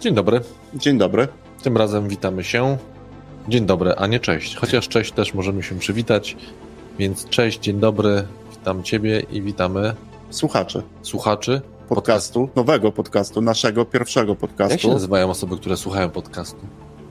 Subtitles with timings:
[0.00, 0.40] Dzień dobry.
[0.74, 1.28] Dzień dobry.
[1.62, 2.76] Tym razem witamy się.
[3.48, 4.56] Dzień dobry, a nie cześć.
[4.56, 6.36] Chociaż cześć też możemy się przywitać.
[6.98, 8.26] Więc cześć, dzień dobry.
[8.50, 9.94] Witam Ciebie i witamy
[10.30, 14.72] Słuchaczy słuchaczy podcastu, nowego podcastu, naszego pierwszego podcastu.
[14.72, 16.60] Jak się nazywają osoby, które słuchają podcastu?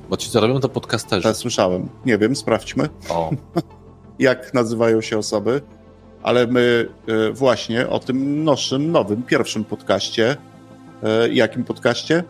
[0.10, 1.28] Bo ci, co robią, to podcasterzy.
[1.28, 1.90] Ja słyszałem.
[2.06, 3.32] Nie wiem, sprawdźmy, O,
[4.20, 5.62] jak nazywają się osoby,
[6.24, 10.38] ale my e, właśnie o tym naszym, nowym, pierwszym podcaście.
[11.04, 12.24] E, jakim podcaście?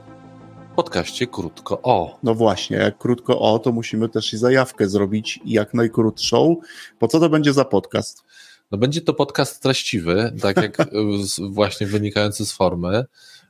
[0.75, 1.79] Podcaście krótko.
[1.83, 6.55] O, No właśnie, jak krótko o, to musimy też i zajawkę zrobić jak najkrótszą.
[6.99, 8.23] Po co to będzie za podcast?
[8.71, 10.77] no będzie to podcast treściwy, tak jak
[11.23, 13.05] z, właśnie wynikający z formy.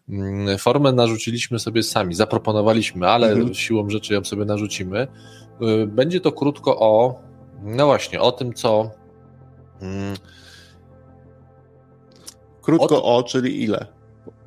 [0.10, 3.54] Mm, Formę narzuciliśmy sobie sami, zaproponowaliśmy, ale Mhm.
[3.54, 5.08] siłą rzeczy ją sobie narzucimy.
[5.84, 7.20] Y, Będzie to krótko o,
[7.64, 8.92] no właśnie, o tym, co.
[9.82, 10.16] mm,
[12.62, 13.88] Krótko O o, czyli ile?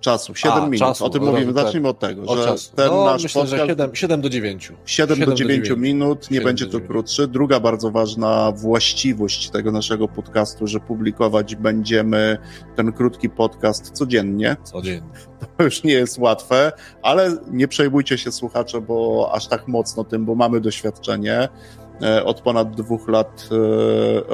[0.00, 0.78] Czasu, 7 A, minut.
[0.78, 1.46] czasu, o tym mówimy.
[1.46, 2.72] dobrze, Zacznijmy od tego, O że czasu.
[2.76, 4.72] ten no, nasz myślę, podcast że 7, 7 do 9.
[4.86, 6.88] 7 do 9 minut, nie 7 będzie to 9.
[6.90, 7.28] krótszy.
[7.28, 12.38] Druga bardzo ważna właściwość tego naszego podcastu, że publikować będziemy
[12.76, 14.56] ten krótki podcast codziennie.
[14.64, 15.10] Codziennie.
[15.56, 20.24] To już nie jest łatwe, ale nie przejmujcie się słuchacze, bo aż tak mocno tym,
[20.24, 21.48] bo mamy doświadczenie.
[22.02, 23.56] E, Od ponad dwóch lat e,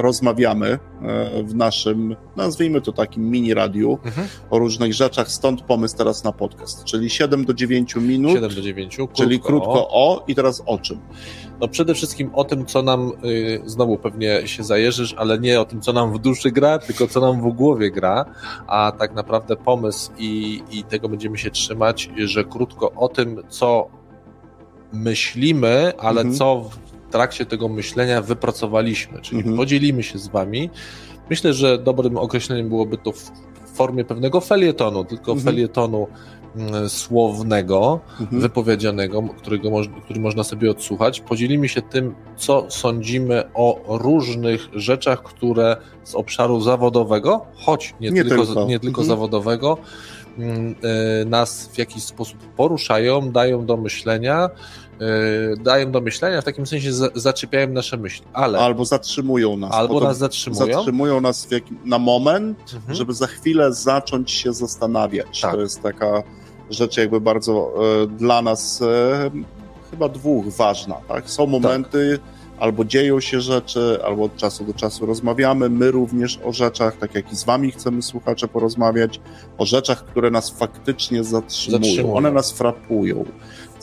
[0.03, 0.79] rozmawiamy e,
[1.43, 4.29] w naszym, nazwijmy to takim mini radiu, Mhm.
[4.51, 8.61] o różnych rzeczach, stąd pomysł teraz na podcast, czyli 7 do 9 minut, 7 do
[8.63, 8.97] 9.
[8.97, 11.01] Krótko, czyli krótko o i teraz o czym?
[11.61, 15.65] No przede wszystkim o tym, co nam, y, znowu pewnie się zajeżysz, ale nie o
[15.65, 18.25] tym, co nam w duszy gra, tylko co nam w głowie gra,
[18.67, 23.89] a tak naprawdę pomysł i, i tego będziemy się trzymać, że krótko o tym, co
[24.93, 26.35] myślimy, ale Mhm.
[26.39, 26.84] co w
[27.15, 29.57] trakcie tego myślenia wypracowaliśmy, czyli Mhm.
[29.57, 30.71] podzielimy się z wami.
[31.31, 33.31] Myślę, że dobrym określeniem byłoby to w
[33.75, 35.45] formie pewnego felietonu, tylko Mhm.
[35.55, 36.07] felietonu
[36.57, 38.41] mm, słownego, Mhm.
[38.43, 39.71] wypowiedzianego, którego
[40.05, 41.21] który można sobie odsłuchać.
[41.21, 48.25] Podzielimy się tym, co sądzimy o różnych rzeczach, które z obszaru zawodowego, choć nie, Nie
[48.25, 48.65] tylko, tylko.
[48.65, 49.09] nie tylko Mhm.
[49.09, 49.79] zawodowego,
[50.39, 50.75] mm,
[51.23, 54.51] e, nas w jakiś sposób poruszają, dają do myślenia,
[55.59, 59.73] dają do myślenia, w takim sensie za, zaczepiają nasze myśli, ale Albo zatrzymują nas.
[59.73, 60.75] albo nas zatrzymują.
[60.75, 62.95] zatrzymują nas jakim, na moment, Mhm.
[62.95, 65.41] żeby za chwilę zacząć się zastanawiać.
[65.41, 65.53] Tak.
[65.55, 66.23] To jest taka
[66.71, 67.73] rzecz jakby bardzo
[68.03, 69.31] e, dla nas e,
[69.91, 70.95] chyba dwóch ważna.
[71.09, 71.31] Tak?
[71.31, 72.19] Są momenty,
[72.61, 75.69] albo dzieją się rzeczy, albo od czasu do czasu rozmawiamy.
[75.71, 79.21] My również o rzeczach, tak jak i z wami chcemy słuchacze porozmawiać,
[79.59, 81.85] o rzeczach, które nas faktycznie zatrzymują.
[81.85, 82.17] Zatrzymują.
[82.17, 83.25] One nas frapują.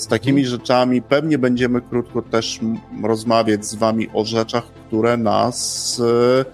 [0.02, 2.60] Z takimi rzeczami pewnie będziemy krótko też
[3.04, 6.46] rozmawiać z wami o rzeczach, które nas e,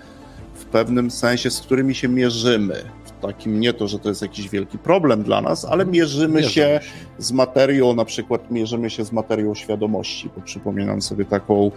[0.53, 2.75] w pewnym sensie, z którymi się mierzymy.
[3.05, 6.61] W takim nie to, że to jest jakiś wielki problem dla nas, ale mierzymy, się
[6.61, 6.79] Mierzymy
[7.17, 11.71] z materią, na przykład mierzymy się z materią świadomości, bo przypominam sobie taką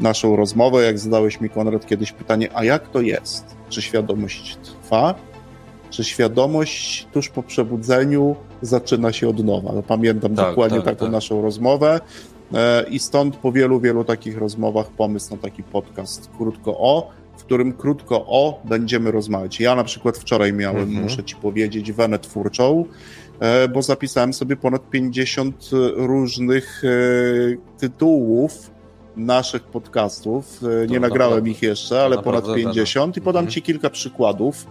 [0.00, 3.56] naszą rozmowę, jak zadałeś mi, Konrad, kiedyś pytanie, a jak to jest?
[3.68, 5.14] Czy świadomość trwa?
[5.90, 9.72] Czy świadomość tuż po przebudzeniu zaczyna się od nowa?
[9.74, 11.12] No, pamiętam Tak, dokładnie tak, taką tak.
[11.12, 12.00] naszą rozmowę
[12.54, 17.44] e, i stąd po wielu, wielu takich rozmowach pomysł na taki podcast krótko o, w
[17.44, 19.60] którym krótko o będziemy rozmawiać.
[19.60, 21.02] Ja na przykład wczoraj miałem, Mhm.
[21.02, 22.84] muszę ci powiedzieć, wenę twórczą,
[23.40, 26.88] e, bo zapisałem sobie ponad 50 różnych e,
[27.78, 28.70] tytułów
[29.16, 30.60] naszych podcastów.
[30.88, 33.52] Nie To nagrałem naprawdę- ich jeszcze, ale ponad 50 i podam Mhm.
[33.52, 34.66] ci kilka przykładów.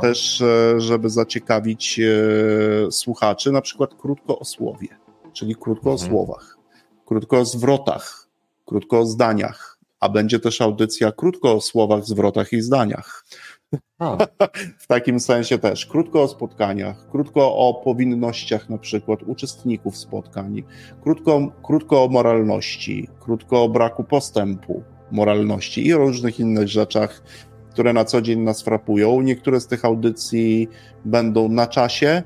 [0.00, 4.88] Też, e, żeby zaciekawić e, słuchaczy, na przykład krótko o słowie,
[5.32, 6.10] czyli krótko o Mhm.
[6.10, 6.58] słowach,
[7.06, 8.28] krótko o zwrotach,
[8.66, 13.24] krótko o zdaniach, a będzie też audycja krótko o słowach, zwrotach i zdaniach.
[14.78, 20.62] W takim sensie też krótko o spotkaniach, krótko o powinnościach na przykład uczestników spotkań,
[21.02, 27.22] krótko, krótko o moralności, krótko o braku postępu moralności i o różnych innych rzeczach,
[27.70, 29.20] które na co dzień nas frapują.
[29.20, 30.68] Niektóre z tych audycji
[31.04, 32.22] będą na czasie,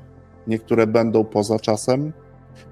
[0.47, 2.13] niektóre będą poza czasem,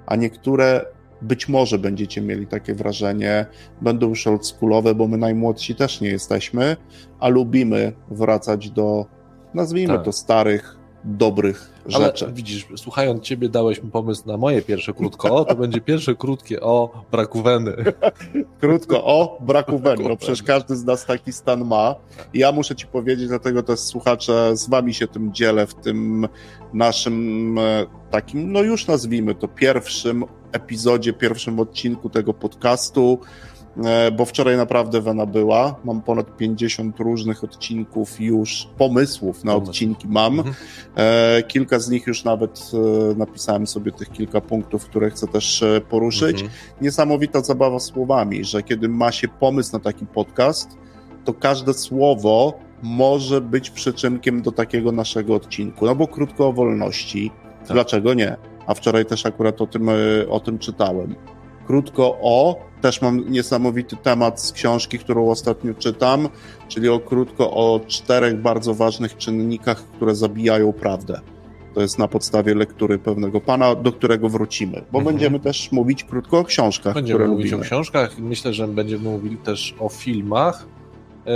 [0.06, 0.86] a niektóre
[1.22, 3.46] być może będziecie mieli takie wrażenie,
[3.82, 6.78] będą już oldschoolowe, bo my najmłodsi też nie jesteśmy,
[7.20, 9.06] a lubimy wracać do,
[9.54, 10.06] nazwijmy Tak.
[10.06, 12.32] to, starych, dobrych ale rzeczy.
[12.34, 16.62] widzisz, słuchając ciebie dałeś mi pomysł na moje pierwsze krótko o, to będzie pierwsze krótkie
[16.62, 17.76] o braku weny.
[18.62, 20.10] Krótko o braku weny.
[20.10, 21.96] No przecież każdy z nas taki stan ma.
[22.34, 26.28] Ja muszę ci powiedzieć, dlatego też słuchacze, z wami się tym dzielę w tym
[26.74, 33.20] naszym e, takim, no już nazwijmy to pierwszym epizodzie, pierwszym odcinku tego podcastu.
[33.86, 35.76] E, bo wczoraj naprawdę Wena była.
[35.84, 40.40] Mam ponad 50 różnych odcinków już, pomysłów na odcinki mam.
[40.40, 40.56] Mhm.
[40.96, 42.72] E, kilka z nich już nawet
[43.18, 46.42] napisałem sobie tych kilka punktów, które chcę też poruszyć.
[46.42, 46.52] Mhm.
[46.82, 50.78] Niesamowita zabawa słowami, że kiedy ma się pomysł na taki podcast,
[51.26, 55.86] to każde słowo może być przyczynkiem do takiego naszego odcinku.
[55.86, 57.32] No bo krótko o wolności.
[57.60, 57.74] Tak.
[57.74, 58.38] Dlaczego nie?
[58.68, 59.90] A wczoraj też akurat o tym,
[60.30, 61.16] o tym czytałem.
[61.68, 66.30] Krótko o, też mam niesamowity temat z książki, którą ostatnio czytam,
[66.68, 71.20] czyli o krótko o czterech bardzo ważnych czynnikach, które zabijają prawdę.
[71.74, 75.16] To jest na podstawie lektury pewnego pana, do którego wrócimy, bo mhm.
[75.16, 76.94] będziemy też mówić krótko o książkach.
[76.94, 77.62] Będziemy mówić lubimy.
[77.62, 80.66] o książkach, myślę, że będziemy mówili też o filmach.
[81.26, 81.34] Yy,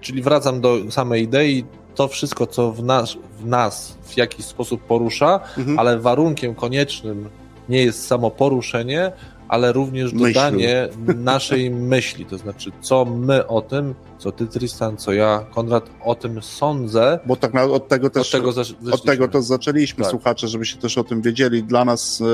[0.00, 1.64] czyli wracam do samej idei,
[1.94, 5.78] to wszystko, co w nas, w, nas w jakiś sposób porusza, mhm.
[5.78, 7.28] ale warunkiem koniecznym
[7.68, 9.12] nie jest samo poruszenie,
[9.48, 15.12] ale również dodanie naszej myśli, to znaczy co my o tym, co ty Tristan, co
[15.12, 17.18] ja, Konrad, o tym sądzę.
[17.26, 18.54] Bo tak na, od tego też od tego,
[18.92, 20.10] od tego to zaczęliśmy, tak.
[20.10, 21.62] słuchacze, żeby się też o tym wiedzieli.
[21.62, 22.24] Dla nas e,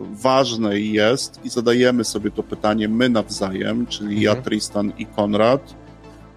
[0.00, 4.22] ważne jest i zadajemy sobie to pytanie my nawzajem, czyli mhm.
[4.22, 5.74] ja, Tristan i Konrad,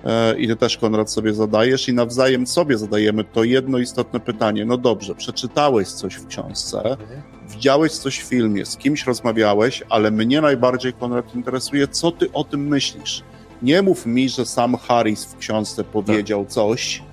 [0.03, 4.65] e, i ty też, Konrad, sobie zadajesz i nawzajem sobie zadajemy to jedno istotne pytanie.
[4.65, 10.11] No dobrze, przeczytałeś coś w książce, mhm widziałeś coś w filmie, z kimś rozmawiałeś, ale
[10.11, 13.23] mnie najbardziej, Konrad, interesuje, co ty o tym myślisz.
[13.61, 16.51] Nie mów mi, że sam Harris w książce powiedział tak.
[16.51, 17.03] coś,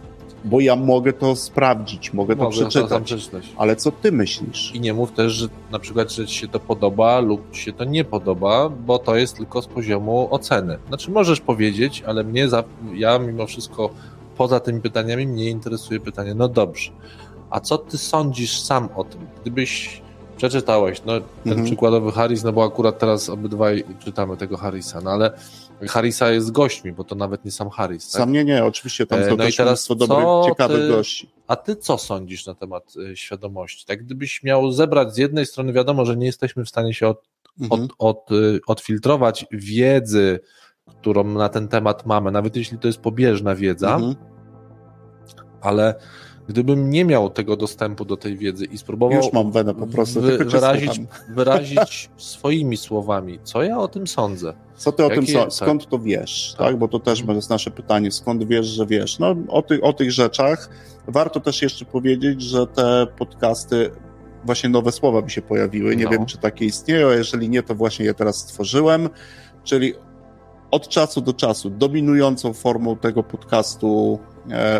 [0.45, 2.89] bo ja mogę to sprawdzić, mogę, mogę to przeczytać.
[2.89, 3.53] To przeczytać.
[3.57, 4.73] Ale co ty myślisz?
[4.75, 7.73] I nie mów też, że na przykład, że ci się to podoba lub ci się
[7.73, 10.79] to nie podoba, bo to jest tylko z poziomu oceny.
[10.89, 12.65] Znaczy możesz powiedzieć, ale mnie, za,
[12.95, 13.91] ja mimo wszystko
[14.37, 16.91] poza tymi pytaniami mnie interesuje pytanie, no dobrze,
[17.51, 19.27] a co ty sądzisz sam o tym?
[19.43, 20.04] Gdybyś
[20.37, 21.65] przeczytałeś, no ten mhm.
[21.65, 25.33] przykładowy Harris, no bo akurat teraz obydwaj czytamy tego Harrisa, no ale
[25.89, 28.11] Harrisa jest gośćmi, bo to nawet nie sam Harris.
[28.11, 28.21] Tak?
[28.21, 31.31] Sam nie, nie, oczywiście tam e, są no też i teraz dobrych, ciekawych ty, gości.
[31.47, 33.87] A ty co sądzisz na temat y, świadomości?
[33.87, 37.29] Tak gdybyś miał zebrać z jednej strony, wiadomo, że nie jesteśmy w stanie się od,
[37.61, 37.83] mhm.
[37.83, 40.41] od, od, y, odfiltrować wiedzy,
[40.87, 44.15] którą na ten temat mamy, nawet jeśli to jest pobieżna wiedza, mhm.
[45.61, 45.95] ale
[46.49, 50.21] Gdybym nie miał tego dostępu do tej wiedzy i spróbował Już mam wenę po prostu,
[50.21, 54.55] wy, wyrazić, wyrazić swoimi słowami, co ja o tym sądzę.
[54.77, 55.55] Co ty o Jakie, tym sądzisz?
[55.55, 55.91] Skąd tak.
[55.91, 56.55] to wiesz?
[56.59, 56.67] Tak.
[56.67, 56.79] tak?
[56.79, 57.37] Bo to też mhm.
[57.37, 59.19] jest nasze pytanie, skąd wiesz, że wiesz?
[59.19, 60.71] No o, ty, o tych rzeczach
[61.09, 63.91] warto też jeszcze powiedzieć, że te podcasty
[64.45, 65.97] właśnie nowe słowa mi się pojawiły.
[65.97, 66.11] Nie no.
[66.11, 69.09] wiem, czy takie istnieją, jeżeli nie, to właśnie je teraz stworzyłem.
[69.65, 69.95] Czyli
[70.71, 74.19] od czasu do czasu dominującą formą tego podcastu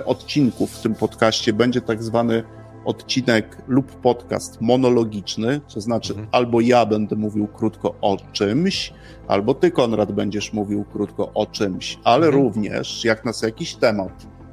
[0.05, 2.43] odcinków w tym podcaście będzie tak zwany
[2.85, 6.29] odcinek lub podcast monologiczny, to znaczy mhm.
[6.33, 8.93] albo ja będę mówił krótko o czymś,
[9.29, 12.45] albo ty, Konrad, będziesz mówił krótko o czymś, ale mhm.
[12.45, 14.44] również jak nas jakiś temat e,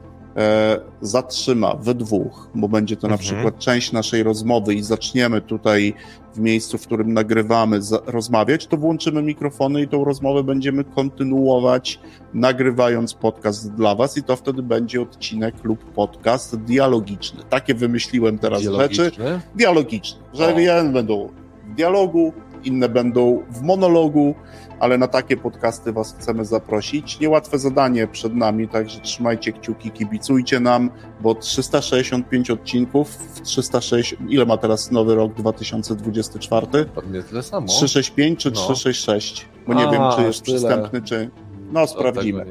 [1.01, 3.29] zatrzyma we dwóch, bo będzie to na mhm.
[3.29, 5.93] przykład część naszej rozmowy i zaczniemy tutaj
[6.35, 11.99] w miejscu, w którym nagrywamy, rozmawiać, to włączymy mikrofony i tą rozmowę będziemy kontynuować,
[12.33, 17.43] nagrywając podcast dla Was i to wtedy będzie odcinek lub podcast dialogiczny.
[17.49, 19.11] Takie wymyśliłem teraz rzeczy.
[19.55, 20.19] Dialogiczne.
[20.33, 21.29] Że jeden będą
[21.71, 22.33] w dialogu,
[22.63, 24.35] inne będą w monologu,
[24.79, 27.19] ale na takie podcasty Was chcemy zaprosić.
[27.19, 30.89] Niełatwe zadanie przed nami, także trzymajcie kciuki, kibicujcie nam,
[31.21, 34.31] bo 365 odcinków w 360.
[34.31, 36.85] Ile ma teraz nowy rok 2024?
[36.95, 37.67] Pewnie tyle samo.
[37.67, 38.55] 365 czy no.
[38.55, 39.47] 366?
[39.67, 40.57] Bo nie A, wiem, czy jest tyle.
[40.57, 41.29] przystępny, czy.
[41.71, 42.45] No, sprawdzimy.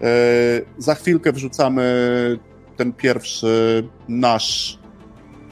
[0.00, 0.04] E,
[0.78, 1.84] za chwilkę wrzucamy
[2.76, 4.78] ten pierwszy nasz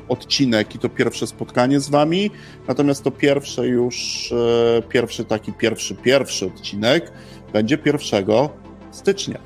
[0.08, 2.30] odcinek i to pierwsze spotkanie z wami.
[2.68, 4.32] Natomiast to pierwsze już,
[4.78, 7.12] e, pierwszy taki pierwszy, pierwszy odcinek
[7.52, 8.48] będzie 1
[8.90, 9.38] stycznia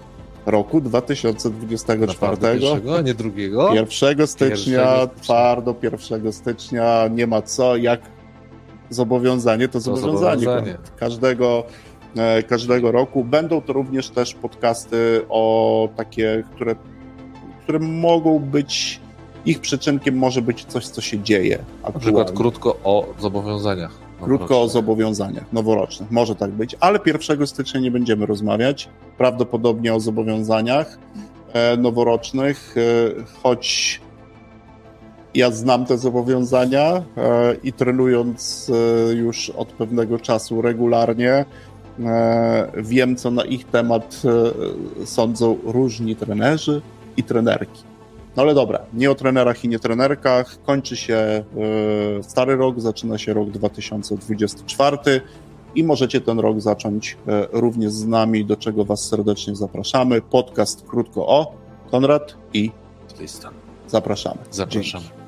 [0.47, 2.37] roku 2024.
[2.37, 3.75] Pierwszego, a nie drugiego?
[3.75, 8.01] 1 stycznia, twardo 1 stycznia, nie ma co, jak
[8.91, 10.41] zobowiązanie to, to zobowiązanie.
[10.41, 10.79] zobowiązanie.
[10.97, 11.65] Każdego,
[12.17, 13.25] e, każdego roku.
[13.25, 16.75] Będą to również też podcasty o takie, które,
[17.63, 19.01] które mogą być
[19.47, 21.55] ich przyczynkiem może być coś, co się dzieje.
[21.59, 21.95] Aktualnie.
[21.95, 24.11] Na przykład krótko o zobowiązaniach.
[24.21, 28.89] Krótko o zobowiązaniach noworocznych, może tak być, ale 1 stycznia nie będziemy rozmawiać.
[29.19, 30.99] Prawdopodobnie o zobowiązaniach
[31.53, 32.81] e, noworocznych, e,
[33.43, 34.01] choć
[35.35, 37.03] ja znam te zobowiązania e,
[37.63, 38.71] i trenując
[39.15, 41.45] już od pewnego czasu regularnie,
[42.77, 44.23] wiem, co na ich temat
[45.05, 46.83] sądzą różni trenerzy
[47.17, 47.90] i trenerki.
[48.41, 50.63] No ale dobra, nie o trenerach i nie trenerkach.
[50.63, 51.45] Kończy się e,
[52.23, 54.99] stary rok, zaczyna się rok 2024.
[55.75, 60.21] i możecie ten rok zacząć e, również z nami, do czego Was serdecznie zapraszamy.
[60.21, 61.55] Podcast krótko o
[61.91, 62.71] Konrad i
[63.17, 63.55] Tristan.
[63.87, 64.39] zapraszamy.
[64.51, 65.05] Zapraszamy.
[65.05, 65.20] Dzięki.